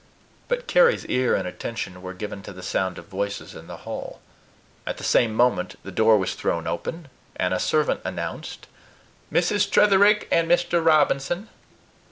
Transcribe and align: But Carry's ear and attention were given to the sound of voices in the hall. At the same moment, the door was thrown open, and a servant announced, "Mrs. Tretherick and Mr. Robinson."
But 0.47 0.65
Carry's 0.65 1.05
ear 1.05 1.35
and 1.35 1.47
attention 1.47 2.01
were 2.01 2.15
given 2.15 2.41
to 2.41 2.51
the 2.53 2.63
sound 2.63 2.97
of 2.97 3.05
voices 3.05 3.53
in 3.53 3.67
the 3.67 3.77
hall. 3.85 4.19
At 4.83 4.97
the 4.97 5.03
same 5.03 5.31
moment, 5.35 5.75
the 5.83 5.91
door 5.91 6.17
was 6.17 6.33
thrown 6.33 6.65
open, 6.65 7.07
and 7.35 7.53
a 7.53 7.59
servant 7.59 8.01
announced, 8.03 8.65
"Mrs. 9.31 9.69
Tretherick 9.69 10.27
and 10.31 10.49
Mr. 10.49 10.83
Robinson." 10.83 11.49